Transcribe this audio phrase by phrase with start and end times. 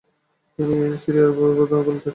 [0.59, 2.09] তিনি “সিরিয়ার বধু” বলতেন।